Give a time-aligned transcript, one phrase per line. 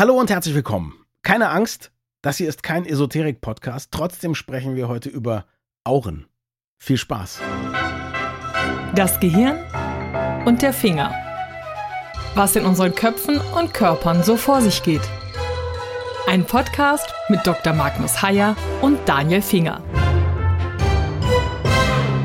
[0.00, 0.94] Hallo und herzlich willkommen.
[1.22, 1.92] Keine Angst,
[2.22, 3.90] das hier ist kein Esoterik-Podcast.
[3.90, 5.44] Trotzdem sprechen wir heute über
[5.84, 6.26] Auren.
[6.82, 7.38] Viel Spaß.
[8.94, 9.58] Das Gehirn
[10.46, 11.14] und der Finger.
[12.34, 15.06] Was in unseren Köpfen und Körpern so vor sich geht.
[16.26, 17.74] Ein Podcast mit Dr.
[17.74, 19.82] Magnus Heyer und Daniel Finger.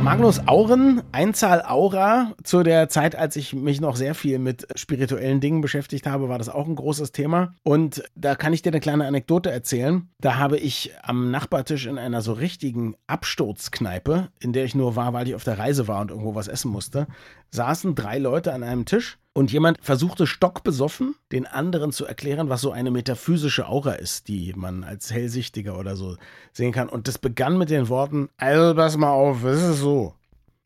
[0.05, 2.33] Magnus Auren, Einzahl Aura.
[2.43, 6.37] Zu der Zeit, als ich mich noch sehr viel mit spirituellen Dingen beschäftigt habe, war
[6.37, 7.55] das auch ein großes Thema.
[7.63, 10.07] Und da kann ich dir eine kleine Anekdote erzählen.
[10.21, 15.11] Da habe ich am Nachbartisch in einer so richtigen Absturzkneipe, in der ich nur war,
[15.13, 17.07] weil ich auf der Reise war und irgendwo was essen musste,
[17.49, 22.61] saßen drei Leute an einem Tisch und jemand versuchte stockbesoffen den anderen zu erklären, was
[22.61, 26.15] so eine metaphysische Aura ist, die man als Hellsichtiger oder so
[26.53, 26.87] sehen kann.
[26.87, 30.15] Und das begann mit den Worten, also pass mal auf, es ist so.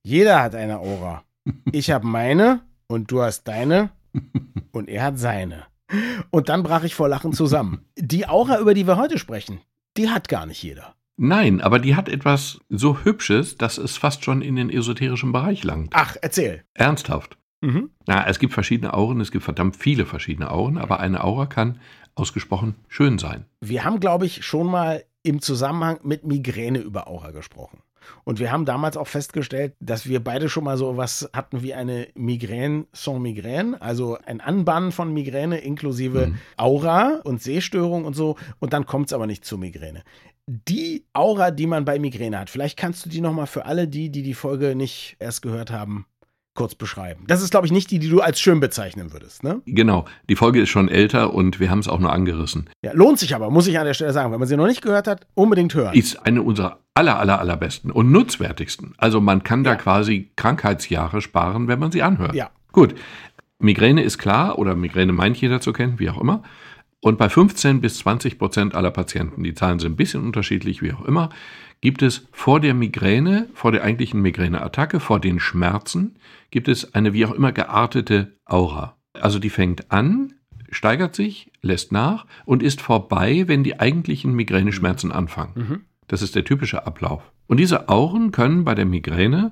[0.04, 1.24] Jeder hat eine Aura.
[1.72, 3.90] Ich habe meine und du hast deine
[4.72, 5.66] und er hat seine.
[6.30, 7.86] Und dann brach ich vor Lachen zusammen.
[7.98, 9.62] Die Aura, über die wir heute sprechen,
[9.98, 10.94] die hat gar nicht jeder.
[11.18, 15.64] Nein, aber die hat etwas so Hübsches, dass es fast schon in den esoterischen Bereich
[15.64, 15.92] langt.
[15.96, 16.64] Ach, erzähl.
[16.76, 17.40] Ernsthaft.
[17.62, 17.90] Mhm.
[18.08, 21.80] Na, es gibt verschiedene Auren, es gibt verdammt viele verschiedene Auren, aber eine Aura kann
[22.16, 23.46] ausgesprochen schön sein.
[23.62, 27.82] Wir haben, glaube ich, schon mal im Zusammenhang mit Migräne über Aura gesprochen.
[28.24, 31.74] Und wir haben damals auch festgestellt, dass wir beide schon mal so was hatten wie
[31.74, 36.38] eine Migräne sans Migräne, also ein Anbannen von Migräne inklusive Mhm.
[36.58, 38.38] Aura und Sehstörung und so.
[38.60, 40.04] Und dann kommt es aber nicht zur Migräne.
[40.48, 44.10] Die Aura, die man bei Migräne hat, vielleicht kannst du die nochmal für alle die,
[44.10, 46.06] die die Folge nicht erst gehört haben,
[46.60, 47.24] kurz beschreiben.
[47.26, 49.44] Das ist, glaube ich, nicht die, die du als schön bezeichnen würdest.
[49.44, 49.62] Ne?
[49.66, 52.70] Genau, die Folge ist schon älter und wir haben es auch nur angerissen.
[52.82, 54.34] Ja, lohnt sich aber, muss ich an der Stelle sagen.
[54.34, 55.94] Wenn man sie noch nicht gehört hat, unbedingt hören.
[55.94, 58.94] Ist eine unserer aller, aller, allerbesten und nutzwertigsten.
[58.98, 59.76] Also man kann da Ja.
[59.78, 62.36] quasi Krankheitsjahre sparen, wenn man sie anhört.
[62.36, 62.50] Ja.
[62.74, 62.94] Gut,
[63.60, 66.44] Migräne ist klar oder Migräne meint jeder zu kennen, wie auch immer.
[67.02, 70.92] Und bei 15 bis 20 Prozent aller Patienten, die Zahlen sind ein bisschen unterschiedlich, wie
[70.92, 71.30] auch immer,
[71.82, 76.18] gibt es vor der Migräne, vor der eigentlichen Migräneattacke, vor den Schmerzen,
[76.52, 78.98] gibt es eine wie auch immer geartete Aura.
[79.14, 80.34] Also die fängt an,
[80.72, 85.54] steigert sich, lässt nach und ist vorbei, wenn die eigentlichen Migräneschmerzen anfangen.
[85.56, 85.82] Mhm.
[86.08, 87.32] Das ist der typische Ablauf.
[87.48, 89.52] Und diese Auren können bei der Migräne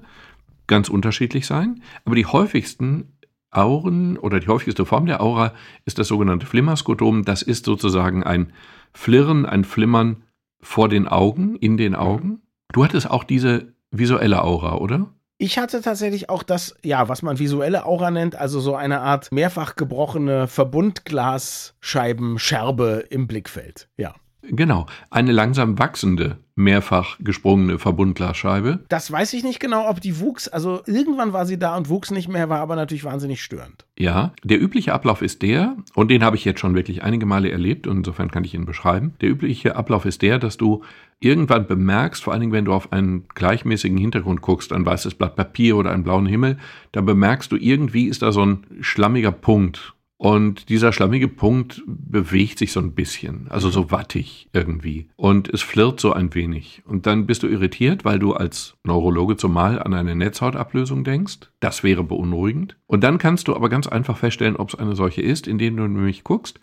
[0.67, 3.13] ganz unterschiedlich sein, aber die häufigsten
[3.51, 5.53] Auren oder die häufigste Form der Aura
[5.85, 7.23] ist das sogenannte Flimmerskotom.
[7.23, 8.51] Das ist sozusagen ein
[8.93, 10.23] Flirren, ein Flimmern
[10.61, 12.41] vor den Augen, in den Augen.
[12.73, 15.13] Du hattest auch diese visuelle Aura, oder?
[15.39, 19.31] Ich hatte tatsächlich auch das, ja, was man visuelle Aura nennt, also so eine Art
[19.31, 23.87] mehrfach gebrochene Verbundglasscheibenscherbe im Blickfeld.
[23.97, 24.15] Ja.
[24.43, 28.79] Genau, eine langsam wachsende, mehrfach gesprungene Verbundglasscheibe.
[28.87, 30.47] Das weiß ich nicht genau, ob die wuchs.
[30.47, 33.85] Also irgendwann war sie da und wuchs nicht mehr, war aber natürlich wahnsinnig störend.
[33.97, 37.51] Ja, der übliche Ablauf ist der, und den habe ich jetzt schon wirklich einige Male
[37.51, 39.15] erlebt, und insofern kann ich ihn beschreiben.
[39.21, 40.83] Der übliche Ablauf ist der, dass du
[41.19, 45.35] irgendwann bemerkst, vor allen Dingen, wenn du auf einen gleichmäßigen Hintergrund guckst, ein weißes Blatt
[45.35, 46.57] Papier oder einen blauen Himmel,
[46.91, 49.93] dann bemerkst du, irgendwie ist da so ein schlammiger Punkt.
[50.19, 55.09] Und dieser schlammige Punkt bewegt sich so ein bisschen, also so wattig irgendwie.
[55.15, 56.81] Und es flirrt so ein wenig.
[56.87, 61.51] Und dann bist du irritiert, weil du als Neurologe zumal an eine Netzhautablösung denkst.
[61.59, 62.77] Das wäre beunruhigend.
[62.87, 65.83] Und dann kannst du aber ganz einfach feststellen, ob es eine solche ist, indem du
[65.87, 66.59] nämlich guckst.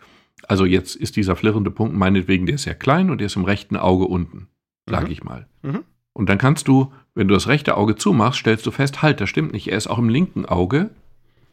[0.49, 3.45] Also jetzt ist dieser flirrende Punkt meinetwegen, der ist sehr klein und der ist im
[3.45, 4.49] rechten Auge unten,
[4.85, 5.11] sage Mhm.
[5.11, 5.47] ich mal.
[5.63, 5.79] Mhm.
[6.11, 9.29] Und dann kannst du, wenn du das rechte Auge zumachst, stellst du fest, halt, das
[9.29, 9.69] stimmt nicht.
[9.69, 10.89] Er ist auch im linken Auge,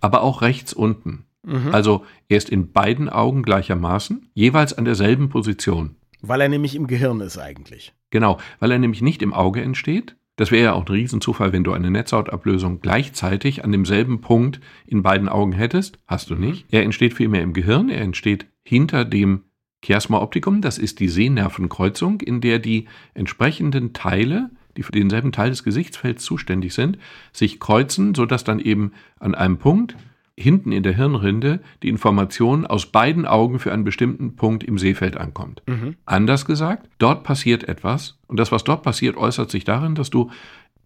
[0.00, 1.26] aber auch rechts unten.
[1.44, 1.68] Mhm.
[1.72, 5.96] Also er ist in beiden Augen gleichermaßen, jeweils an derselben Position.
[6.20, 7.92] Weil er nämlich im Gehirn ist eigentlich.
[8.10, 10.16] Genau, weil er nämlich nicht im Auge entsteht.
[10.36, 15.02] Das wäre ja auch ein Riesenzufall, wenn du eine Netzhautablösung gleichzeitig an demselben Punkt in
[15.02, 15.98] beiden Augen hättest.
[16.06, 16.66] Hast du nicht.
[16.70, 17.90] Er entsteht vielmehr im Gehirn.
[17.90, 19.42] Er entsteht hinter dem
[19.84, 20.62] Chiasma opticum.
[20.62, 26.24] Das ist die Sehnervenkreuzung, in der die entsprechenden Teile, die für denselben Teil des Gesichtsfelds
[26.24, 26.98] zuständig sind,
[27.32, 29.96] sich kreuzen, sodass dann eben an einem Punkt
[30.36, 35.16] hinten in der Hirnrinde die Information aus beiden Augen für einen bestimmten Punkt im Sehfeld
[35.16, 35.62] ankommt.
[35.66, 35.96] Mhm.
[36.04, 40.30] Anders gesagt, dort passiert etwas und das, was dort passiert, äußert sich darin, dass du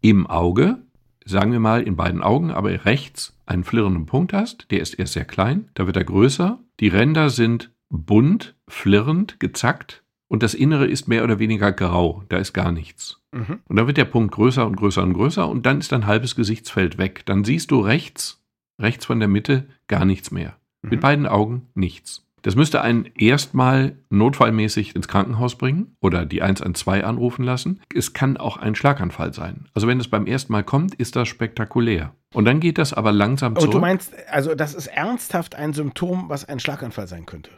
[0.01, 0.79] im Auge,
[1.25, 5.13] sagen wir mal in beiden Augen, aber rechts einen flirrenden Punkt hast, der ist erst
[5.13, 10.87] sehr klein, da wird er größer, die Ränder sind bunt, flirrend, gezackt und das Innere
[10.87, 13.23] ist mehr oder weniger grau, da ist gar nichts.
[13.33, 13.61] Mhm.
[13.67, 16.35] Und dann wird der Punkt größer und größer und größer und dann ist dein halbes
[16.35, 17.23] Gesichtsfeld weg.
[17.27, 18.43] Dann siehst du rechts,
[18.81, 20.57] rechts von der Mitte gar nichts mehr.
[20.83, 21.01] Mit Mhm.
[21.01, 22.23] beiden Augen nichts.
[22.43, 27.81] Das müsste einen erstmal notfallmäßig ins Krankenhaus bringen oder die 112 anrufen lassen.
[27.93, 29.67] Es kann auch ein Schlaganfall sein.
[29.75, 32.15] Also wenn es beim ersten Mal kommt, ist das spektakulär.
[32.35, 33.81] Und dann geht das aber langsam Und du zurück.
[33.81, 37.51] meinst, also das ist ernsthaft ein Symptom, was ein Schlaganfall sein könnte.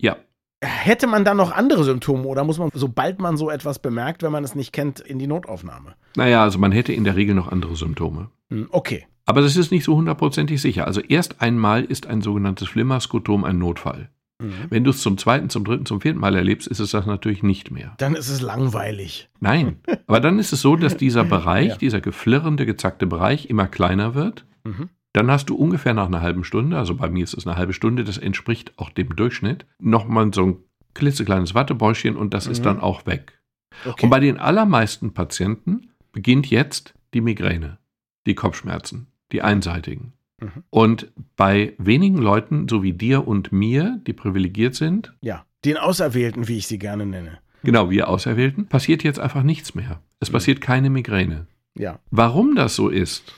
[0.00, 0.16] Ja,
[0.62, 4.30] Hätte man dann noch andere Symptome oder muss man, sobald man so etwas bemerkt, wenn
[4.30, 5.94] man es nicht kennt, in die Notaufnahme?
[6.16, 8.28] Naja, also man hätte in der Regel noch andere Symptome.
[8.50, 9.06] Hm, okay.
[9.30, 10.86] Aber das ist nicht so hundertprozentig sicher.
[10.86, 14.10] Also erst einmal ist ein sogenanntes Flimmerskotom ein Notfall.
[14.42, 14.52] Mhm.
[14.70, 17.42] Wenn du es zum zweiten, zum dritten, zum vierten Mal erlebst, ist es das natürlich
[17.42, 17.94] nicht mehr.
[17.98, 19.28] Dann ist es langweilig.
[19.38, 21.76] Nein, aber dann ist es so, dass dieser Bereich, Ja.
[21.76, 24.46] dieser geflirrende, gezackte Bereich immer kleiner wird.
[24.64, 24.88] Mhm.
[25.12, 27.72] Dann hast du ungefähr nach einer halben Stunde, also bei mir ist es eine halbe
[27.72, 30.56] Stunde, das entspricht auch dem Durchschnitt, nochmal so ein
[30.94, 32.64] klitzekleines Wattebäuschen und das ist Mhm.
[32.64, 33.40] dann auch weg.
[33.84, 34.04] Okay.
[34.04, 37.78] Und bei den allermeisten Patienten beginnt jetzt die Migräne,
[38.26, 40.12] die Kopfschmerzen, die einseitigen.
[40.40, 40.64] Mhm.
[40.70, 46.48] Und bei wenigen Leuten, so wie dir und mir, die privilegiert sind, ja, den Auserwählten,
[46.48, 47.38] wie ich sie gerne nenne.
[47.62, 50.00] genau wir Auserwählten, passiert jetzt einfach nichts mehr.
[50.20, 51.46] Es passiert keine Migräne.
[51.76, 51.98] Ja.
[52.10, 53.34] Warum das so ist,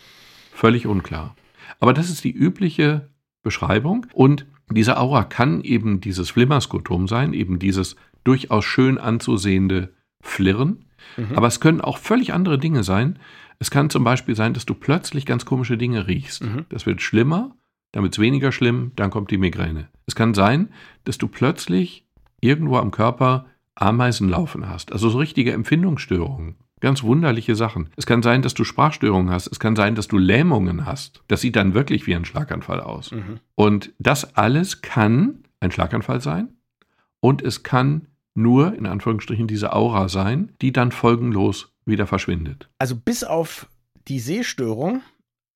[0.53, 1.35] völlig unklar.
[1.81, 3.09] Aber das ist die übliche
[3.43, 10.85] Beschreibung und diese Aura kann eben dieses Flimmerskotom sein, eben dieses durchaus schön anzusehende Flirren.
[11.17, 11.35] Mhm.
[11.35, 13.19] Aber es können auch völlig andere Dinge sein.
[13.63, 16.43] Es kann zum Beispiel sein, dass du plötzlich ganz komische Dinge riechst.
[16.43, 16.65] Mhm.
[16.69, 17.55] Das wird schlimmer,
[17.93, 19.87] dann wird es weniger schlimm, dann kommt die Migräne.
[20.05, 20.71] Es kann sein,
[21.05, 22.05] dass du plötzlich
[22.41, 24.91] irgendwo am Körper Ameisen laufen hast.
[24.91, 26.57] Also so richtige Empfindungsstörungen.
[26.81, 27.91] Ganz wunderliche Sachen.
[27.95, 29.47] Es kann sein, dass du Sprachstörungen hast.
[29.47, 31.23] Es kann sein, dass du Lähmungen hast.
[31.29, 33.13] Das sieht dann wirklich wie ein Schlaganfall aus.
[33.13, 33.39] Mhm.
[33.55, 36.49] Und das alles kann ein Schlaganfall sein
[37.21, 42.69] und es kann nur in Anführungsstrichen diese Aura sein, die dann folgenlos wieder verschwindet.
[42.79, 43.67] Also bis auf
[44.09, 45.03] die Sehstörung,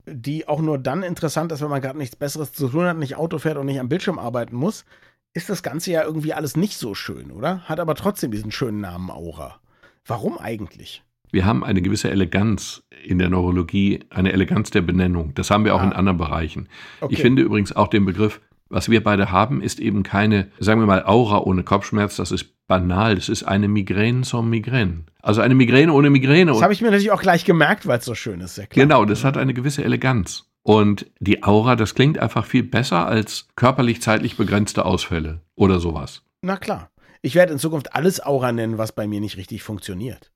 [0.05, 3.15] die auch nur dann interessant ist, wenn man gerade nichts Besseres zu tun hat, nicht
[3.15, 4.85] Auto fährt und nicht am Bildschirm arbeiten muss,
[5.33, 7.59] ist das Ganze ja irgendwie alles nicht so schön, oder?
[7.61, 9.59] Hat aber trotzdem diesen schönen Namen Aura.
[10.05, 11.03] Warum eigentlich?
[11.29, 15.33] Wir haben eine gewisse Eleganz in der Neurologie, eine Eleganz der Benennung.
[15.35, 15.85] Das haben wir auch Ah.
[15.85, 16.69] in anderen Bereichen.
[17.01, 17.13] Okay.
[17.15, 20.87] Ich finde übrigens auch den Begriff, was wir beide haben, ist eben keine, sagen wir
[20.87, 22.15] mal, Aura ohne Kopfschmerz.
[22.15, 23.15] Das ist banal.
[23.15, 25.03] Das ist eine Migräne sans Migräne.
[25.21, 26.51] Also eine Migräne ohne Migräne.
[26.51, 28.85] Das habe ich mir natürlich auch gleich gemerkt, weil es so schön ist, ja klar.
[28.85, 30.45] Genau, das hat eine gewisse Eleganz.
[30.63, 36.23] Und die Aura, das klingt einfach viel besser als körperlich zeitlich begrenzte Ausfälle oder sowas.
[36.41, 36.89] Na klar.
[37.21, 40.31] Ich werde in Zukunft alles Aura nennen, was bei mir nicht richtig funktioniert.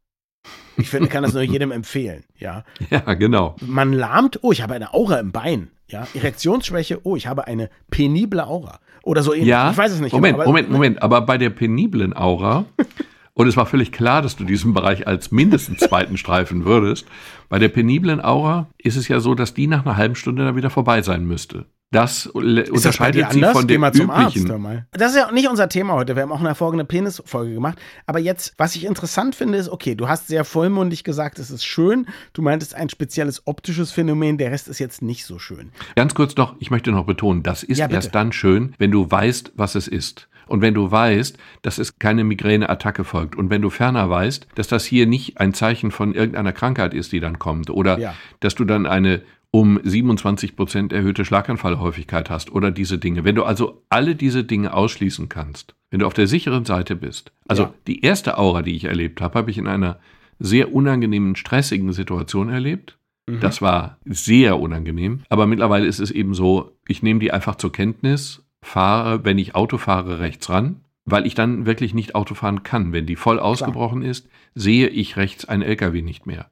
[0.77, 2.63] Ich finde, kann das nur jedem empfehlen, ja.
[2.89, 3.55] Ja, genau.
[3.61, 6.07] Man lahmt, oh, ich habe eine Aura im Bein, ja.
[6.13, 8.79] Erektionsschwäche, oh, ich habe eine penible Aura.
[9.03, 9.47] Oder so ähnlich.
[9.49, 10.13] Ja, ich weiß es nicht.
[10.13, 11.01] Moment, aber- Moment, Moment.
[11.01, 12.65] Aber bei der peniblen Aura,
[13.33, 17.07] und es war völlig klar, dass du diesen Bereich als mindestens zweiten streifen würdest,
[17.49, 20.55] bei der peniblen Aura ist es ja so, dass die nach einer halben Stunde dann
[20.55, 21.65] wieder vorbei sein müsste.
[21.91, 24.85] Das Ist das unterscheidet sie von hör üblichen.
[24.91, 26.15] Das ist ja auch nicht unser Thema heute.
[26.15, 27.77] Wir haben auch eine hervorragende Penisfolge gemacht.
[28.05, 31.65] Aber jetzt, was ich interessant finde, ist, okay, du hast sehr vollmundig gesagt, es ist
[31.65, 32.07] schön.
[32.31, 34.38] Du meintest ein spezielles optisches Phänomen.
[34.38, 35.71] Der Rest ist jetzt nicht so schön.
[35.95, 39.11] Ganz kurz noch, ich möchte noch betonen, das ist Ja, erst dann schön, wenn du
[39.11, 40.29] weißt, was es ist.
[40.47, 43.35] Und wenn du weißt, dass es keine Migräneattacke folgt.
[43.35, 47.11] Und wenn du ferner weißt, dass das hier nicht ein Zeichen von irgendeiner Krankheit ist,
[47.11, 47.69] die dann kommt.
[47.69, 48.13] Oder Ja.
[48.39, 49.21] dass du dann eine
[49.51, 53.25] um 27 Prozent erhöhte Schlaganfallhäufigkeit hast oder diese Dinge.
[53.25, 57.33] Wenn du also alle diese Dinge ausschließen kannst, wenn du auf der sicheren Seite bist.
[57.48, 57.74] Also Ja.
[57.88, 60.00] die erste Aura, die ich erlebt habe, habe ich in einer
[60.39, 62.98] sehr unangenehmen, stressigen Situation erlebt.
[63.27, 63.42] Mhm.
[63.42, 65.21] Das war sehr unangenehm.
[65.30, 69.53] Aber mittlerweile ist es eben so, ich nehme die einfach zur Kenntnis, fahre, wenn ich
[69.56, 72.93] Auto fahre, rechts ran, weil ich dann wirklich nicht Auto fahren kann.
[72.93, 76.50] Wenn die voll ausgebrochen ist, sehe ich rechts einen LKW nicht mehr.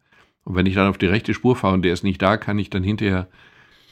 [0.49, 2.57] Und wenn ich dann auf die rechte Spur fahre und der ist nicht da, kann
[2.57, 3.27] ich dann hinterher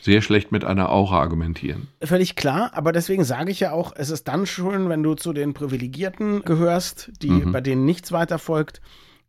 [0.01, 1.87] sehr schlecht mit einer Aura argumentieren.
[2.01, 5.33] Völlig klar, aber deswegen sage ich ja auch, es ist dann schön, wenn du zu
[5.33, 7.51] den Privilegierten gehörst, die, Mhm.
[7.51, 8.81] bei denen nichts weiter folgt.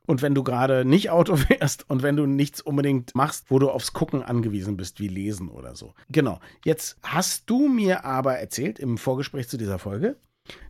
[0.07, 3.69] Und wenn du gerade nicht Auto fährst und wenn du nichts unbedingt machst, wo du
[3.69, 5.93] aufs Gucken angewiesen bist, wie Lesen oder so.
[6.09, 6.41] Genau.
[6.65, 10.17] Jetzt hast du mir aber erzählt im Vorgespräch zu dieser Folge,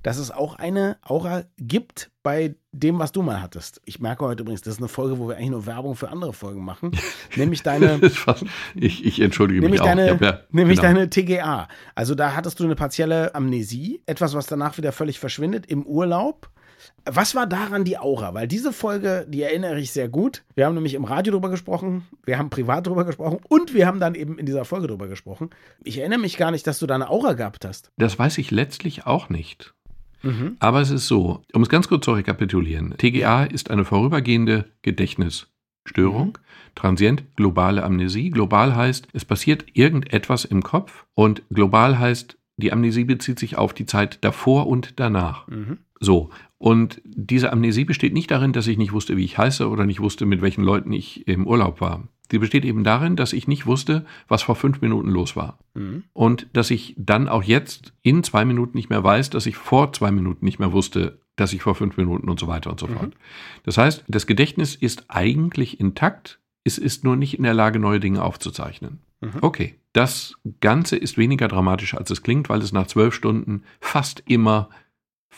[0.03, 3.81] dass es auch eine Aura gibt bei dem, was du mal hattest.
[3.85, 6.33] Ich merke heute übrigens, das ist eine Folge, wo wir eigentlich nur Werbung für andere
[6.33, 6.93] Folgen machen.
[7.37, 8.01] nämlich deine,
[8.75, 9.95] ich, ich entschuldige nämlich mich auch.
[9.95, 10.95] deine, hab ja- nämlich genau.
[10.95, 11.69] deine TGA.
[11.95, 16.51] Also da hattest du eine partielle Amnesie, etwas, was danach wieder völlig verschwindet im Urlaub.
[17.05, 18.35] Was war daran die Aura?
[18.35, 20.45] Weil diese Folge, die erinnere ich sehr gut.
[20.55, 24.01] Wir haben nämlich im Radio drüber gesprochen, wir haben privat drüber gesprochen und wir haben
[24.01, 25.51] dann eben in dieser Folge drüber gesprochen.
[25.85, 27.91] Ich erinnere mich gar nicht, dass du da eine Aura gehabt hast.
[27.97, 29.75] Das weiß ich letztlich auch nicht.
[30.23, 30.57] Mhm.
[30.59, 32.95] Aber es ist so, um es ganz kurz zu rekapitulieren.
[32.97, 36.39] TGA ist eine vorübergehende Gedächtnisstörung.
[36.75, 38.31] Transient, globale Amnesie.
[38.31, 43.73] Global heißt, es passiert irgendetwas im Kopf und global heißt, die Amnesie bezieht sich auf
[43.73, 45.47] die Zeit davor und danach.
[45.49, 45.79] Mhm.
[46.01, 46.31] So.
[46.59, 50.01] Und diese Amnesie besteht nicht darin, dass ich nicht wusste, wie ich heiße oder nicht
[50.01, 52.09] wusste, mit welchen Leuten ich im Urlaub war.
[52.33, 55.59] Die besteht eben darin, dass ich nicht wusste, was vor fünf Minuten los war.
[55.75, 56.05] Mhm.
[56.13, 59.93] Und dass ich dann auch jetzt in zwei Minuten nicht mehr weiß, dass ich vor
[59.93, 62.89] zwei Minuten nicht mehr wusste, dass ich vor fünf Minuten und so weiter und so
[62.89, 62.95] mhm.
[62.95, 63.15] fort.
[63.63, 68.01] Das heißt, das Gedächtnis ist eigentlich intakt, es ist nur nicht in der Lage, neue
[68.01, 68.99] Dinge aufzuzeichnen.
[69.21, 69.39] Mhm.
[69.41, 74.23] Okay, das Ganze ist weniger dramatisch, als es klingt, weil es nach zwölf Stunden fast
[74.27, 74.69] immer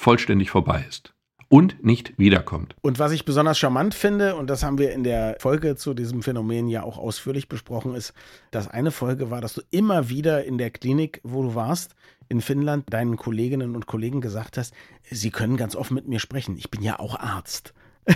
[0.01, 1.13] vollständig vorbei ist
[1.49, 2.75] und nicht wiederkommt.
[2.81, 6.23] Und was ich besonders charmant finde, und das haben wir in der Folge zu diesem
[6.23, 8.13] Phänomen ja auch ausführlich besprochen, ist,
[8.51, 11.95] dass eine Folge war, dass du immer wieder in der Klinik, wo du warst,
[12.29, 14.75] in Finnland, deinen Kolleginnen und Kollegen gesagt hast,
[15.11, 16.57] sie können ganz offen mit mir sprechen.
[16.57, 17.75] Ich bin ja auch Arzt.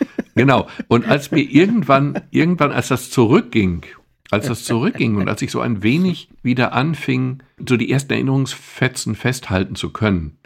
[0.34, 0.68] Genau.
[0.86, 3.84] Und als mir irgendwann, irgendwann, als das zurückging,
[4.30, 9.14] als das zurückging und als ich so ein wenig wieder anfing, so die ersten Erinnerungsfetzen
[9.14, 10.37] festhalten zu können,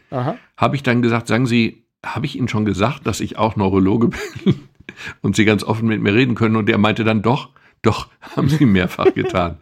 [0.57, 4.09] habe ich dann gesagt, sagen Sie, habe ich Ihnen schon gesagt, dass ich auch Neurologe
[4.45, 4.61] bin
[5.21, 6.57] und Sie ganz offen mit mir reden können?
[6.57, 7.51] Und der meinte dann doch,
[7.83, 9.59] doch, haben Sie mehrfach getan.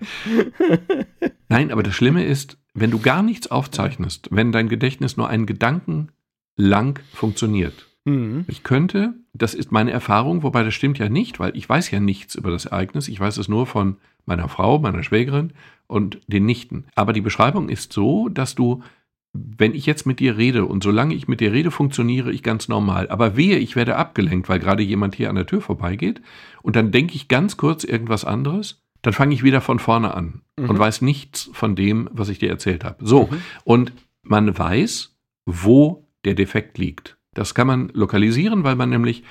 [1.48, 5.46] Nein, aber das Schlimme ist, wenn du gar nichts aufzeichnest, wenn dein Gedächtnis nur einen
[5.46, 6.08] Gedanken
[6.56, 7.86] lang funktioniert.
[8.04, 8.44] Mhm.
[8.46, 12.00] Ich könnte, das ist meine Erfahrung, wobei das stimmt ja nicht, weil ich weiß ja
[12.00, 13.08] nichts über das Ereignis.
[13.08, 15.52] Ich weiß es nur von meiner Frau, meiner Schwägerin
[15.86, 16.84] und den Nichten.
[16.94, 18.82] Aber die Beschreibung ist so, dass du
[19.32, 22.68] wenn ich jetzt mit dir rede und solange ich mit dir rede, funktioniere ich ganz
[22.68, 23.08] normal.
[23.08, 26.20] Aber wehe, ich werde abgelenkt, weil gerade jemand hier an der Tür vorbeigeht
[26.62, 30.42] und dann denke ich ganz kurz irgendwas anderes, dann fange ich wieder von vorne an
[30.58, 30.70] mhm.
[30.70, 33.06] und weiß nichts von dem, was ich dir erzählt habe.
[33.06, 33.42] So, mhm.
[33.64, 37.16] und man weiß, wo der Defekt liegt.
[37.34, 39.22] Das kann man lokalisieren, weil man nämlich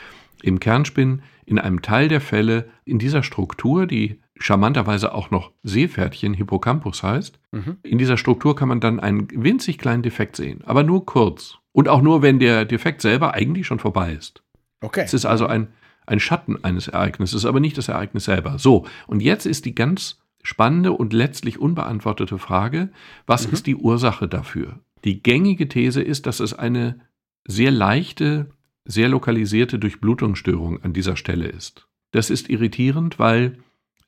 [0.42, 6.34] im Kernspin in einem Teil der Fälle in dieser Struktur, die charmanterweise auch noch Seepferdchen
[6.34, 7.40] Hippocampus heißt.
[7.52, 7.78] Mhm.
[7.84, 11.58] In dieser Struktur kann man dann einen winzig kleinen Defekt sehen, aber nur kurz.
[11.72, 14.42] Und auch nur, wenn der Defekt selber eigentlich schon vorbei ist.
[14.82, 15.04] Okay.
[15.04, 15.68] Es ist also ein,
[16.08, 18.58] ein Schatten eines Ereignisses, aber nicht das Ereignis selber.
[18.58, 22.90] So, und jetzt ist die ganz spannende und letztlich unbeantwortete Frage,
[23.28, 23.54] was mhm.
[23.54, 24.80] ist die Ursache dafür?
[25.04, 27.00] Die gängige These ist, dass es eine
[27.46, 28.50] sehr leichte,
[28.86, 31.88] sehr lokalisierte Durchblutungsstörung an dieser Stelle ist.
[32.12, 33.60] Das ist irritierend, weil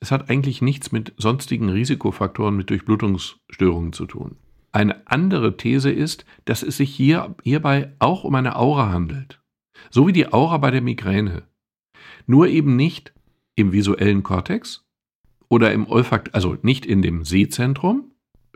[0.02, 4.36] es hat eigentlich nichts mit sonstigen Risikofaktoren mit Durchblutungsstörungen zu tun.
[4.72, 9.42] Eine andere These ist, dass es sich hier, hierbei auch um eine Aura handelt.
[9.90, 11.44] So wie die Aura bei der Migräne.
[12.26, 13.14] Nur eben nicht
[13.56, 14.86] im visuellen Kortex
[15.50, 18.12] oder im Olfakt, also nicht in dem Sehzentrum,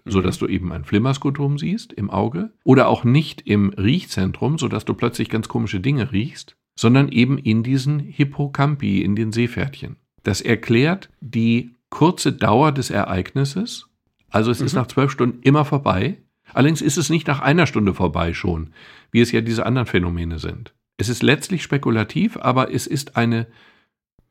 [0.05, 0.47] so dass mhm.
[0.47, 4.93] du eben ein Flimmerskotom siehst im Auge, oder auch nicht im Riechzentrum, so dass du
[4.93, 9.97] plötzlich ganz komische Dinge riechst, sondern eben in diesen Hippocampi, in den Seepferdchen.
[10.25, 13.87] Das erklärt die kurze Dauer des Ereignisses.
[14.29, 14.65] Also es mhm.
[14.65, 16.17] ist nach zwölf Stunden immer vorbei.
[16.51, 18.73] Allerdings ist es nicht nach einer Stunde vorbei schon,
[19.11, 20.73] wie es ja diese anderen Phänomene sind.
[20.97, 23.45] Es ist letztlich spekulativ, aber es ist eine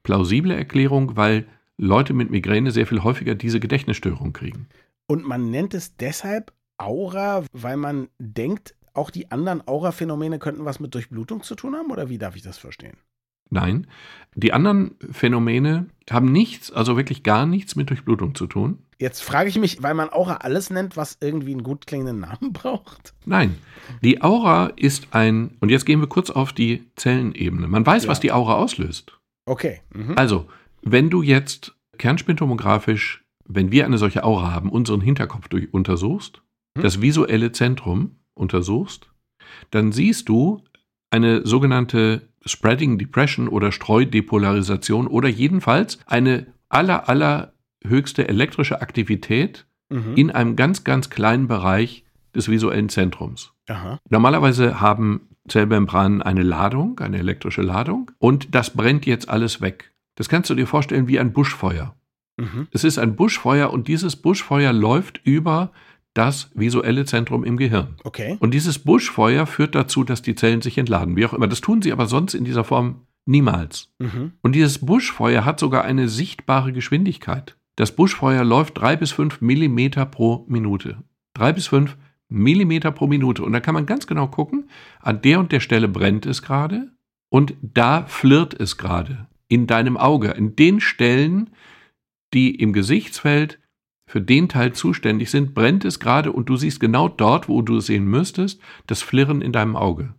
[0.03, 1.47] plausible Erklärung, weil
[1.77, 4.69] Leute mit Migräne sehr viel häufiger diese Gedächtnisstörung kriegen.
[5.07, 10.81] Und man nennt es deshalb Aura, weil man denkt, auch die anderen Aura-Phänomene könnten was
[10.81, 11.93] mit Durchblutung zu tun haben?
[11.93, 12.97] Oder wie darf ich das verstehen?
[13.55, 13.87] Nein,
[14.35, 18.81] die anderen Phänomene haben nichts, also wirklich gar nichts mit Durchblutung zu tun.
[18.99, 22.53] Jetzt frage ich mich, weil man Aura alles nennt, was irgendwie einen gut klingenden Namen
[22.53, 23.15] braucht.
[23.25, 23.57] Nein,
[24.03, 27.69] die Aura ist ein, und jetzt gehen wir kurz auf die Zellenebene.
[27.69, 28.09] Man weiß, ja.
[28.09, 29.19] was die Aura auslöst.
[29.47, 29.81] Okay.
[29.95, 30.15] Mhm.
[30.17, 30.47] Also,
[30.83, 36.43] wenn du jetzt kernspintomografisch, wenn wir eine solche Aura haben, unseren Hinterkopf durch untersuchst,
[36.77, 36.83] mhm.
[36.83, 39.11] das visuelle Zentrum untersuchst,
[39.71, 40.61] dann siehst du
[41.11, 47.53] eine sogenannte Spreading Depression oder Streudepolarisation oder jedenfalls eine aller, aller
[47.85, 50.15] höchste elektrische Aktivität mhm.
[50.17, 53.53] in einem ganz, ganz kleinen Bereich des visuellen Zentrums.
[53.69, 53.99] Aha.
[54.09, 59.93] Normalerweise haben Zellmembranen eine Ladung, eine elektrische Ladung, und das brennt jetzt alles weg.
[60.17, 61.95] Das kannst du dir vorstellen wie ein Buschfeuer.
[62.37, 62.69] Mhm.
[62.73, 65.73] Es ist ein Buschfeuer und dieses Buschfeuer läuft über
[66.15, 67.97] das visuelle Zentrum im Gehirn.
[68.05, 68.37] Okay.
[68.41, 71.49] Und dieses Buschfeuer führt dazu, dass die Zellen sich entladen, wie auch immer.
[71.49, 73.93] Das tun sie aber sonst in dieser Form niemals.
[73.99, 74.33] Mhm.
[74.41, 77.57] Und dieses Buschfeuer hat sogar eine sichtbare Geschwindigkeit.
[77.77, 80.99] Das Buschfeuer läuft drei bis fünf Millimeter pro Minute.
[81.35, 81.97] Drei bis fünf
[82.29, 83.43] Millimeter pro Minute.
[83.43, 86.93] Und da kann man ganz genau gucken, an der und der Stelle brennt es gerade
[87.29, 90.31] und da flirrt es gerade in deinem Auge.
[90.31, 91.51] In den Stellen,
[92.33, 93.59] die im Gesichtsfeld
[94.15, 97.79] für den Teil zuständig sind, brennt es gerade und du siehst genau dort, wo du
[97.79, 100.15] es sehen müsstest, das Flirren in deinem Auge.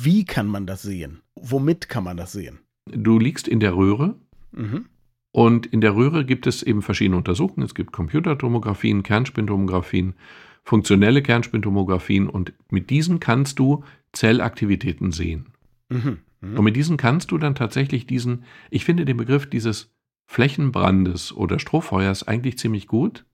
[0.00, 1.18] Wie kann man das sehen?
[1.34, 2.60] Womit kann man das sehen?
[2.86, 4.14] Du liegst in der Röhre
[4.52, 4.84] mhm.
[5.32, 7.66] und in der Röhre gibt es eben verschiedene Untersuchungen.
[7.66, 10.14] Es gibt Computertomographien, Kernspintomographien
[10.62, 15.46] funktionelle Kernspintomographien und mit diesen kannst du Zellaktivitäten sehen.
[15.88, 16.18] Mhm.
[16.42, 16.58] Mhm.
[16.58, 19.92] Und mit diesen kannst du dann tatsächlich diesen, ich finde den Begriff dieses
[20.30, 23.24] Flächenbrandes oder Strohfeuers eigentlich ziemlich gut,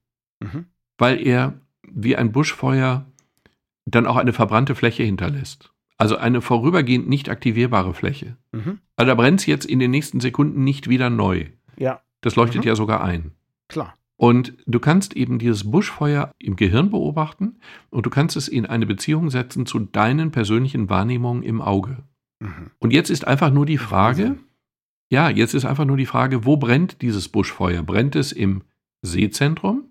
[0.43, 0.65] Mhm.
[0.99, 1.55] weil er
[1.89, 3.07] wie ein Buschfeuer
[3.85, 5.73] dann auch eine verbrannte Fläche hinterlässt.
[5.99, 8.37] Also eine vorübergehend nicht aktivierbare Fläche.
[8.53, 8.81] Mhm.
[8.97, 11.47] Also da brennt es jetzt in den nächsten Sekunden nicht wieder neu.
[11.79, 12.69] Ja, Das leuchtet Mhm.
[12.69, 13.33] ja sogar ein.
[13.69, 13.97] klar.
[14.19, 17.59] Und du kannst eben dieses Buschfeuer im Gehirn beobachten
[17.91, 21.99] und du kannst es in eine Beziehung setzen zu deinen persönlichen Wahrnehmungen im Auge.
[22.41, 22.71] Mhm.
[22.79, 24.37] Und jetzt ist einfach nur die Frage.
[25.09, 27.83] Ja, jetzt ist einfach nur die Frage, wo brennt dieses Buschfeuer?
[27.83, 28.63] Brennt es im
[29.03, 29.85] Sehzentrum?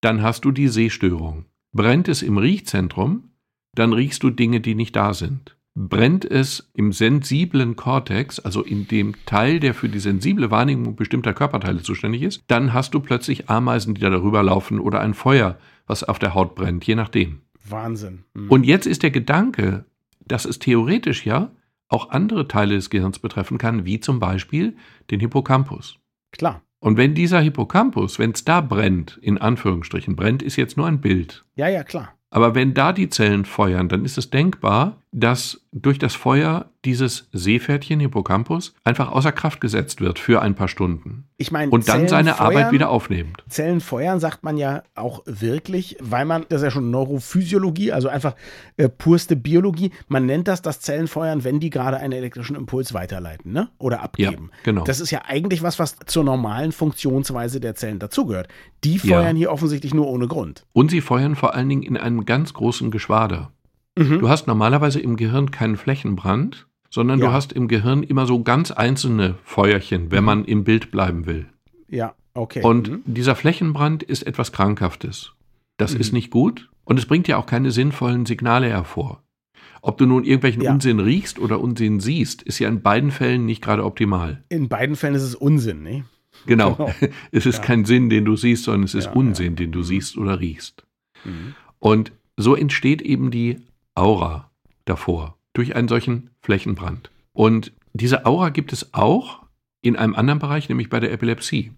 [0.00, 1.46] Dann hast du die Sehstörung.
[1.72, 3.30] Brennt es im Riechzentrum?
[3.74, 5.56] Dann riechst du Dinge, die nicht da sind.
[5.74, 11.34] Brennt es im sensiblen Kortex, also in dem Teil, der für die sensible Wahrnehmung bestimmter
[11.34, 15.58] Körperteile zuständig ist, dann hast du plötzlich Ameisen, die da darüber laufen oder ein Feuer,
[15.86, 17.40] was auf der Haut brennt, je nachdem.
[17.68, 18.24] Wahnsinn.
[18.32, 18.50] Mhm.
[18.50, 19.84] Und jetzt ist der Gedanke,
[20.26, 21.50] dass es theoretisch ja
[21.88, 24.76] auch andere Teile des Gehirns betreffen kann, wie zum Beispiel
[25.10, 25.98] den Hippocampus.
[26.32, 26.62] klar.
[26.78, 31.00] Und wenn dieser Hippocampus, wenn es da brennt, in Anführungsstrichen, brennt ist jetzt nur ein
[31.00, 31.44] Bild.
[31.54, 32.14] Ja, ja, klar.
[32.30, 37.28] Aber wenn da die Zellen feuern, dann ist es denkbar, dass durch das Feuer dieses
[37.32, 41.24] Seepferdchen Hippocampus einfach außer Kraft gesetzt wird für ein paar Stunden.
[41.38, 43.42] Ich meine, Und dann Zellen seine Arbeit feuern- wieder aufnimmt.
[43.48, 48.08] Zellen feuern sagt man ja auch wirklich, weil man, das ist ja schon Neurophysiologie, also
[48.08, 48.34] einfach
[48.76, 49.90] äh, purste Biologie.
[50.08, 53.68] Man nennt das das Zellen feuern, wenn die gerade einen elektrischen Impuls weiterleiten, ne?
[53.78, 54.50] Oder abgeben.
[54.64, 54.84] genau.
[54.84, 58.48] Das ist ja eigentlich was, was zur normalen Funktionsweise der Zellen dazugehört.
[58.84, 59.16] Die Ja.
[59.20, 60.64] feuern hier offensichtlich nur ohne Grund.
[60.74, 63.50] Und sie feuern vor allen Dingen in einem ganz großen Geschwader.
[63.96, 64.18] Mhm.
[64.20, 67.32] Du hast normalerweise im Gehirn keinen Flächenbrand, sondern du Ja.
[67.32, 70.26] hast im Gehirn immer so ganz einzelne Feuerchen, wenn Mhm.
[70.26, 71.46] man im Bild bleiben will.
[71.88, 72.62] Ja, okay.
[72.62, 73.02] Und Mhm.
[73.06, 75.32] dieser Flächenbrand ist etwas Krankhaftes.
[75.78, 76.00] Das Mhm.
[76.00, 79.22] ist nicht gut und es bringt ja auch keine sinnvollen Signale hervor.
[79.82, 80.72] Ob du nun irgendwelchen Ja.
[80.72, 84.42] Unsinn riechst oder Unsinn siehst, ist ja in beiden Fällen nicht gerade optimal.
[84.48, 86.04] In beiden Fällen ist es Unsinn, ne?
[86.46, 86.74] Genau.
[86.74, 86.90] Genau.
[87.32, 87.62] Es ist Ja.
[87.64, 89.56] kein Sinn, den du siehst, sondern es ist Ja, Unsinn, ja.
[89.56, 90.84] den du siehst oder riechst.
[91.24, 91.54] Mhm.
[91.78, 93.58] Und so entsteht eben die
[93.96, 94.50] Aura
[94.84, 97.10] davor durch einen solchen Flächenbrand.
[97.32, 99.42] Und diese Aura gibt es auch
[99.80, 101.72] in einem anderen Bereich, nämlich bei der Epilepsie.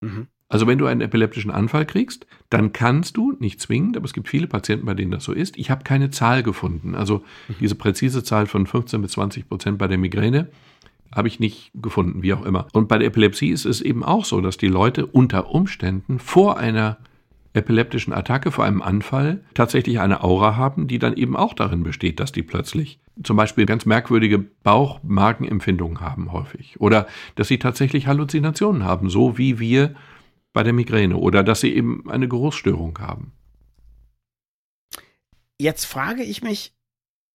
[0.00, 0.28] Mhm.
[0.48, 4.28] Also wenn du einen epileptischen Anfall kriegst, dann kannst du, nicht zwingend, aber es gibt
[4.28, 5.56] viele Patienten, bei denen das so ist.
[5.56, 6.96] Ich habe keine Zahl gefunden.
[6.96, 7.24] Also
[7.60, 10.48] diese präzise Zahl von 15 bis 20 Prozent bei der Migräne
[11.12, 12.66] habe ich nicht gefunden, wie auch immer.
[12.72, 16.58] Und bei der Epilepsie ist es eben auch so, dass die Leute unter Umständen vor
[16.58, 16.98] einer
[17.52, 22.20] epileptischen Attacke, vor einem Anfall, tatsächlich eine Aura haben, die dann eben auch darin besteht,
[22.20, 26.80] dass die plötzlich zum Beispiel ganz merkwürdige Bauchmagenempfindungen haben häufig.
[26.80, 29.94] Oder dass sie tatsächlich Halluzinationen haben, so wie wir
[30.52, 31.16] bei der Migräne.
[31.16, 33.32] Oder dass sie eben eine Geruchsstörung haben.
[35.60, 36.72] Jetzt frage ich mich,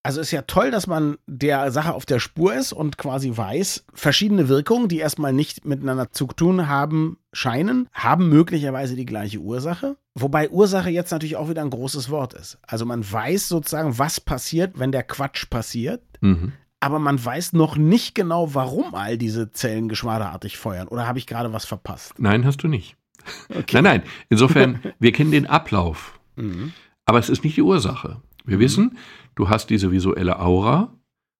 [0.06, 3.84] also ist ja toll, dass man der Sache auf der Spur ist und quasi weiß,
[3.92, 9.96] verschiedene Wirkungen, die erstmal nicht miteinander zu tun haben scheinen, haben möglicherweise die gleiche Ursache.
[10.14, 12.58] Wobei Ursache jetzt natürlich auch wieder ein großes Wort ist.
[12.62, 16.52] Also man weiß sozusagen, was passiert, wenn der Quatsch passiert, Mhm.
[16.80, 20.88] aber man weiß noch nicht genau, warum all diese Zellen geschwaderartig feuern.
[20.88, 22.14] Oder habe ich gerade was verpasst?
[22.18, 22.96] Nein, hast du nicht.
[23.50, 23.74] Okay.
[23.80, 24.02] Nein, nein.
[24.30, 26.18] Insofern, wir kennen den Ablauf.
[26.36, 26.72] Mhm.
[27.04, 28.20] Aber es ist nicht die Ursache.
[28.44, 28.60] Wir Mhm.
[28.60, 28.98] wissen,
[29.36, 30.92] du hast diese visuelle Aura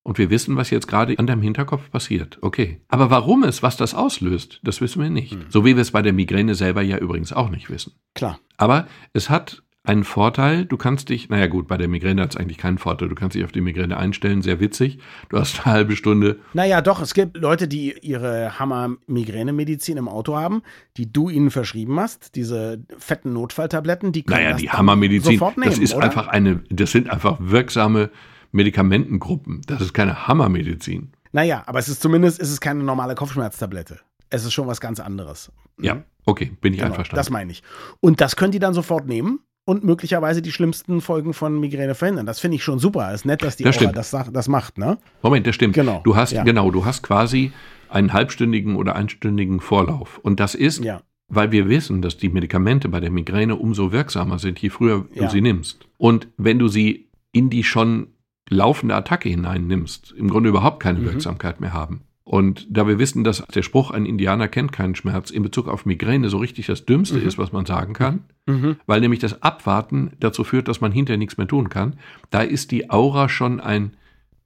[0.05, 2.39] und wir wissen, was jetzt gerade an deinem Hinterkopf passiert.
[2.41, 2.81] Okay.
[2.87, 5.35] Aber warum es, was das auslöst, das wissen wir nicht.
[5.35, 5.47] Mhm.
[5.49, 7.95] So wie wir es bei der Migräne selber ja übrigens auch nicht wissen.
[8.15, 8.39] Klar.
[8.57, 12.37] Aber es hat einen Vorteil, du kannst dich, naja gut, bei der Migräne hat es
[12.37, 14.99] eigentlich keinen Vorteil, du kannst dich auf die Migräne einstellen, sehr witzig.
[15.29, 20.37] Du hast eine halbe Stunde, Naja, doch, es gibt Leute, die ihre Hammer-Migräne-Medizin im Auto
[20.37, 20.63] haben,
[20.97, 25.57] die du ihnen verschrieben hast, diese fetten Notfalltabletten, die können naja, das die Hammermedizin, sofort
[25.57, 26.05] nehmen, das ist oder?
[26.05, 28.11] einfach eine, das sind einfach wirksame
[28.53, 29.61] Medikamentengruppen.
[29.67, 31.13] Das ist keine Hammermedizin.
[31.33, 34.01] Naja, aber es ist zumindest, es ist keine normale Kopfschmerztablette.
[34.31, 35.53] Es ist schon was ganz anderes.
[35.81, 37.17] Ja, okay, bin ich Genau, einverstanden.
[37.17, 37.63] das meine ich.
[38.01, 42.25] Und das können die dann sofort nehmen und möglicherweise die schlimmsten Folgen von Migräne verhindern.
[42.25, 43.09] Das finde ich schon super.
[43.09, 44.97] Es ist nett, dass die Das Aura das, das macht, ne?
[45.23, 45.75] Moment, das stimmt.
[45.75, 46.45] Genau, Du hast, ja.
[46.45, 47.53] genau, du hast quasi
[47.91, 50.19] einen halbstündigen oder einstündigen Vorlauf.
[50.23, 51.03] Und das ist, Ja.
[51.29, 55.25] weil wir wissen, dass die Medikamente bei der Migräne umso wirksamer sind, je früher Ja.
[55.25, 55.87] du sie nimmst.
[55.99, 58.07] Und wenn du sie in die schon
[58.49, 61.05] laufende Attacke hinein nimmst, im Grunde überhaupt keine Mhm.
[61.07, 62.03] Wirksamkeit mehr haben.
[62.29, 65.87] Und da wir wissen, dass der Spruch, ein Indianer kennt keinen Schmerz, in Bezug auf
[65.87, 67.27] Migräne so richtig das Dümmste Mhm.
[67.29, 68.77] ist, was man sagen kann, Mhm.
[68.87, 71.95] weil nämlich das Abwarten dazu führt, dass man hinterher nichts mehr tun kann,
[72.31, 73.93] da ist die Aura schon ein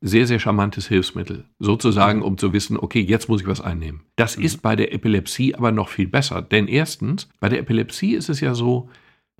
[0.02, 1.44] sehr, sehr charmantes Hilfsmittel.
[1.58, 4.02] Sozusagen, um zu wissen, okay, jetzt muss ich was einnehmen.
[4.16, 6.42] Das ist bei der Epilepsie aber noch viel besser.
[6.42, 8.90] Denn erstens, bei der Epilepsie ist es ja so,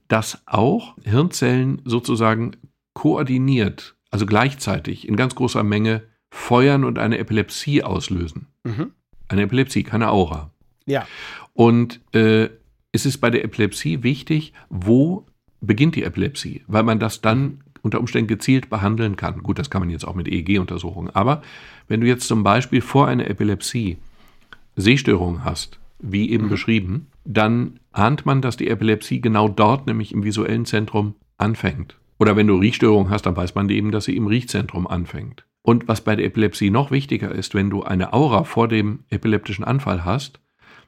[0.08, 2.52] dass auch Hirnzellen sozusagen
[2.94, 8.46] koordiniert, also gleichzeitig in ganz großer Menge feuern und eine Epilepsie auslösen.
[8.64, 8.92] Mhm.
[9.28, 10.50] Eine Epilepsie, keine Aura.
[10.86, 11.06] Ja.
[11.54, 12.48] Und äh,
[12.92, 15.26] es ist bei der Epilepsie wichtig, wo
[15.60, 19.42] beginnt die Epilepsie, weil man das dann unter Umständen gezielt behandeln kann.
[19.42, 21.14] Gut, das kann man jetzt auch mit EEG-Untersuchungen.
[21.14, 21.42] Aber
[21.88, 23.98] wenn du jetzt zum Beispiel vor einer Epilepsie
[24.76, 26.50] Sehstörungen hast, wie eben mhm.
[26.50, 31.96] beschrieben, dann ahnt man, dass die Epilepsie genau dort, nämlich im visuellen Zentrum, anfängt.
[32.18, 35.44] Oder wenn du Riechstörungen hast, dann weiß man eben, dass sie im Riechzentrum anfängt.
[35.62, 39.64] Und was bei der Epilepsie noch wichtiger ist, wenn du eine Aura vor dem epileptischen
[39.64, 40.40] Anfall hast,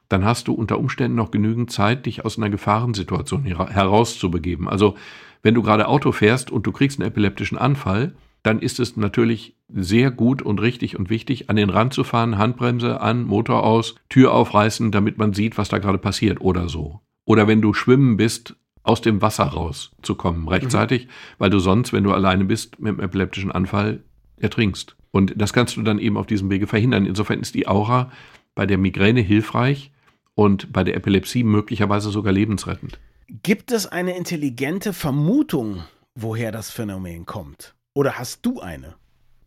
[0.09, 4.67] dann hast du unter Umständen noch genügend Zeit, dich aus einer Gefahrensituation herauszubegeben.
[4.67, 4.95] Also
[5.41, 9.55] wenn du gerade Auto fährst und du kriegst einen epileptischen Anfall, dann ist es natürlich
[9.69, 13.95] sehr gut und richtig und wichtig, an den Rand zu fahren, Handbremse an, Motor aus,
[14.09, 16.99] Tür aufreißen, damit man sieht, was da gerade passiert oder so.
[17.25, 21.09] Oder wenn du schwimmen bist, aus dem Wasser rauszukommen rechtzeitig, mhm.
[21.37, 24.03] weil du sonst, wenn du alleine bist, mit einem epileptischen Anfall
[24.37, 24.95] ertrinkst.
[25.11, 27.05] Und das kannst du dann eben auf diesem Wege verhindern.
[27.05, 28.11] Insofern ist die Aura
[28.55, 29.91] bei der Migräne hilfreich
[30.35, 32.99] und bei der Epilepsie möglicherweise sogar lebensrettend.
[33.43, 35.83] Gibt es eine intelligente Vermutung,
[36.15, 37.75] woher das Phänomen kommt?
[37.93, 38.95] Oder hast du eine?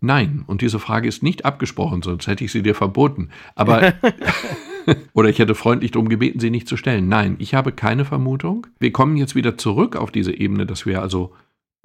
[0.01, 3.31] Nein, und diese Frage ist nicht abgesprochen, sonst hätte ich sie dir verboten.
[3.55, 3.95] Aber
[5.15, 7.09] oder ich hätte freundlich darum gebeten, sie nicht zu stellen.
[7.09, 8.67] Nein, ich habe keine Vermutung.
[8.79, 11.35] Wir kommen jetzt wieder zurück auf diese Ebene, dass wir also,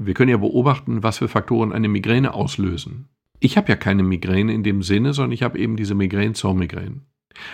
[0.05, 3.09] wir können ja beobachten, was für Faktoren eine Migräne auslösen.
[3.39, 6.53] Ich habe ja keine Migräne in dem Sinne, sondern ich habe eben diese Migräne zur
[6.53, 7.01] Migräne.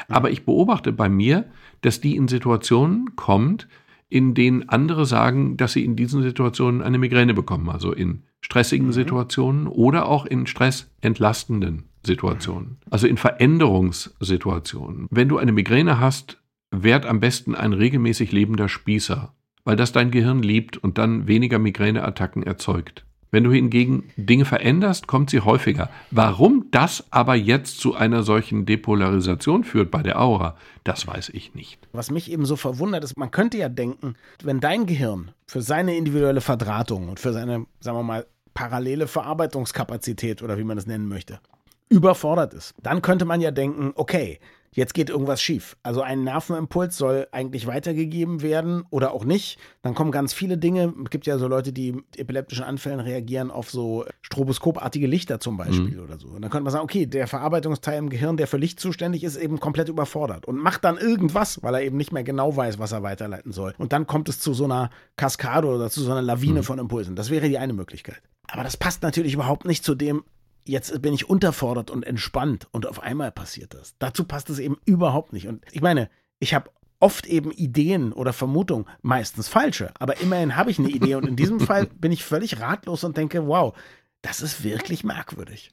[0.07, 1.45] Aber ich beobachte bei mir,
[1.81, 3.67] dass die in Situationen kommt,
[4.10, 8.88] in denen andere sagen, dass sie in diesen Situationen eine Migräne bekommen, also in stressigen
[8.88, 8.93] mhm.
[8.93, 15.07] Situationen oder auch in stressentlastenden Situationen, also in Veränderungssituationen.
[15.10, 19.33] Wenn du eine Migräne hast, werd am besten ein regelmäßig lebender Spießer,
[19.67, 23.03] weil das dein Gehirn liebt und dann weniger Migräneattacken erzeugt.
[23.32, 25.89] Wenn du hingegen Dinge veränderst, kommt sie häufiger.
[26.10, 31.53] Warum das aber jetzt zu einer solchen Depolarisation führt bei der Aura, das weiß ich
[31.53, 31.86] nicht.
[31.91, 35.97] Was mich eben so verwundert ist, man könnte ja denken, wenn dein Gehirn für seine
[35.97, 41.10] individuelle Verdrahtung und für seine, sagen wir mal, parallele Verarbeitungskapazität oder wie man das nennen
[41.10, 41.41] möchte,
[41.89, 44.39] überfordert ist, dann könnte man ja denken, okay,
[44.71, 45.77] jetzt geht irgendwas schief.
[45.84, 49.58] Also ein Nervenimpuls soll eigentlich weitergegeben werden oder auch nicht.
[49.82, 50.93] Dann kommen ganz viele Dinge.
[51.03, 55.58] Es gibt ja so Leute, die mit epileptischen Anfällen reagieren auf so stroboskopartige Lichter zum
[55.58, 56.03] Beispiel mhm.
[56.03, 56.27] oder so.
[56.27, 59.38] Und dann könnte man sagen, okay, der Verarbeitungsteil im Gehirn, der für Licht zuständig ist,
[59.38, 62.91] eben komplett überfordert und macht dann irgendwas, weil er eben nicht mehr genau weiß, was
[62.91, 63.73] er weiterleiten soll.
[63.77, 66.63] Und dann kommt es zu so einer Kaskade oder zu so einer Lawine mhm.
[66.63, 67.15] von Impulsen.
[67.15, 68.21] Das wäre die eine Möglichkeit.
[68.49, 70.23] Aber das passt natürlich überhaupt nicht zu dem,
[70.67, 73.95] jetzt bin ich unterfordert und entspannt und auf einmal passiert das.
[73.99, 75.47] Dazu passt es eben überhaupt nicht.
[75.47, 80.71] Und ich meine, ich habe oft eben Ideen oder Vermutungen, meistens falsche, aber immerhin habe
[80.71, 83.77] ich eine Idee und in diesem Fall bin ich völlig ratlos und denke, wow,
[84.21, 85.71] das ist wirklich merkwürdig.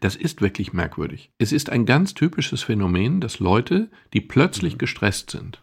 [0.00, 1.32] Das ist wirklich merkwürdig.
[1.38, 4.78] Es ist ein ganz typisches Phänomen, dass Leute, die plötzlich mhm.
[4.78, 5.62] gestresst sind,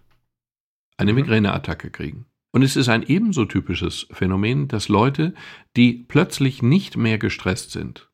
[0.97, 1.19] eine mhm.
[1.19, 2.25] Migräneattacke kriegen.
[2.51, 5.33] Und es ist ein ebenso typisches Phänomen, dass Leute,
[5.75, 8.06] die plötzlich nicht mehr gestresst sind,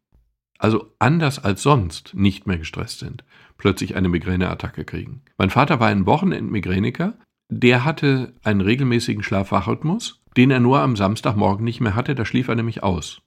[0.64, 3.26] also anders als sonst nicht mehr gestresst sind,
[3.58, 5.22] plötzlich eine Migräneattacke kriegen.
[5.38, 7.16] Mein Vater war ein Wochenendmigräniker,
[7.50, 12.48] der hatte einen regelmäßigen Schlafwachrhythmus, den er nur am Samstagmorgen nicht mehr hatte, da schlief
[12.48, 13.22] er nämlich aus.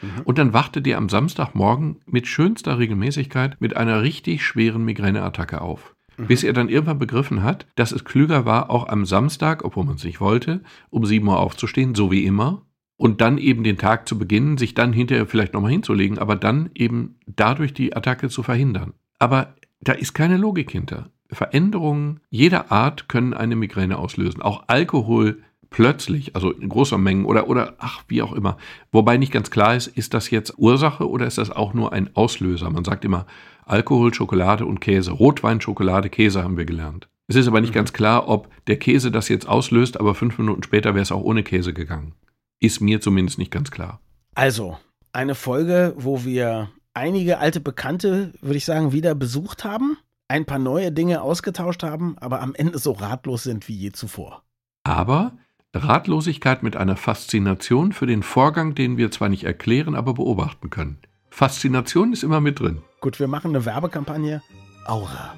[0.00, 0.22] Mhm.
[0.24, 5.94] Und dann wachte der am Samstagmorgen mit schönster Regelmäßigkeit mit einer richtig schweren Migräneattacke auf.
[6.16, 6.28] Mhm.
[6.28, 9.96] Bis er dann irgendwann begriffen hat, dass es klüger war, auch am Samstag, obwohl man
[9.96, 12.62] es nicht wollte, um 7 Uhr aufzustehen, so wie immer,
[13.00, 16.68] und dann eben den Tag zu beginnen, sich dann hinterher vielleicht nochmal hinzulegen, aber dann
[16.74, 18.92] eben dadurch die Attacke zu verhindern.
[19.18, 21.08] Aber da ist keine Logik hinter.
[21.32, 24.42] Veränderungen jeder Art können eine Migräne auslösen.
[24.42, 25.38] Auch Alkohol
[25.70, 28.58] plötzlich, also in großer Mengen oder, oder ach, wie auch immer.
[28.92, 32.14] Wobei nicht ganz klar ist, ist das jetzt Ursache oder ist das auch nur ein
[32.14, 32.68] Auslöser?
[32.68, 33.24] Man sagt immer
[33.64, 35.12] Alkohol, Schokolade und Käse.
[35.12, 37.08] Rotwein, Schokolade, Käse haben wir gelernt.
[37.28, 37.76] Es ist aber nicht mhm.
[37.76, 41.22] ganz klar, ob der Käse das jetzt auslöst, aber fünf Minuten später wäre es auch
[41.22, 42.12] ohne Käse gegangen.
[42.60, 44.00] Ist mir zumindest nicht ganz klar.
[44.34, 44.76] Also,
[45.12, 49.96] eine Folge, wo wir einige alte Bekannte, würde ich sagen, wieder besucht haben,
[50.28, 54.42] ein paar neue Dinge ausgetauscht haben, aber am Ende so ratlos sind wie je zuvor.
[54.84, 55.32] Aber
[55.74, 60.98] Ratlosigkeit mit einer Faszination für den Vorgang, den wir zwar nicht erklären, aber beobachten können.
[61.30, 62.82] Faszination ist immer mit drin.
[63.00, 64.42] Gut, wir machen eine Werbekampagne.
[64.86, 65.34] Aura.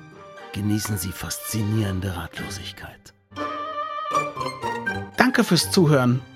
[0.54, 3.14] Genießen Sie faszinierende Ratlosigkeit.
[5.16, 6.20] Danke fürs Zuhören